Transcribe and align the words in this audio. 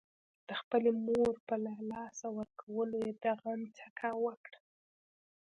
د 0.47 0.49
خپلې 0.61 0.91
مور 1.05 1.33
په 1.47 1.55
له 1.65 1.73
لاسه 1.91 2.25
ورکولو 2.37 2.95
يې 3.05 3.13
د 3.23 3.25
غم 3.41 3.61
څکه 3.77 4.09
وکړه. 4.25 4.59